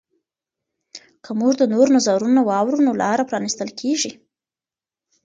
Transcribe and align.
که 1.23 1.31
موږ 1.39 1.53
د 1.57 1.63
نورو 1.73 1.89
نظرونه 1.97 2.41
واورو 2.43 2.85
نو 2.85 2.91
لاره 3.01 3.23
پرانیستل 3.29 3.69
کیږي. 3.79 4.11